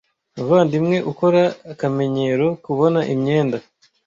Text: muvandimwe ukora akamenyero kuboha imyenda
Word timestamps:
muvandimwe 0.35 0.97
ukora 1.11 1.41
akamenyero 1.71 2.47
kuboha 2.63 3.01
imyenda 3.13 3.57